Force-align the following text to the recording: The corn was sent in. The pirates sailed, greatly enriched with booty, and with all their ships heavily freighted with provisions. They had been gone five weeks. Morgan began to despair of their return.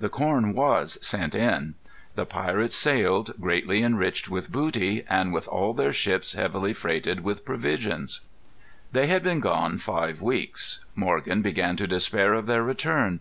The 0.00 0.10
corn 0.10 0.52
was 0.52 0.98
sent 1.00 1.34
in. 1.34 1.76
The 2.14 2.26
pirates 2.26 2.76
sailed, 2.76 3.32
greatly 3.40 3.82
enriched 3.82 4.28
with 4.28 4.52
booty, 4.52 5.02
and 5.08 5.32
with 5.32 5.48
all 5.48 5.72
their 5.72 5.94
ships 5.94 6.34
heavily 6.34 6.74
freighted 6.74 7.20
with 7.24 7.46
provisions. 7.46 8.20
They 8.92 9.06
had 9.06 9.22
been 9.22 9.40
gone 9.40 9.78
five 9.78 10.20
weeks. 10.20 10.80
Morgan 10.94 11.40
began 11.40 11.76
to 11.76 11.86
despair 11.86 12.34
of 12.34 12.44
their 12.44 12.62
return. 12.62 13.20